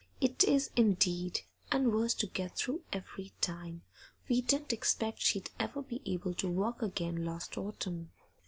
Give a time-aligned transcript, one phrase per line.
[0.19, 1.41] 'It is indeed,
[1.71, 3.83] and worse to get through every time.
[4.27, 8.09] We didn't expect she'd ever be able to walk again last autumn.